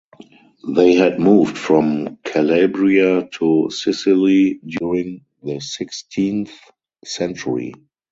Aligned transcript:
They 0.67 0.95
had 0.95 1.19
moved 1.19 1.55
from 1.59 2.17
Calabria 2.23 3.27
to 3.33 3.69
Sicily 3.69 4.59
during 4.65 5.25
the 5.43 5.59
sixteenth 5.59 6.57
century. 7.05 7.75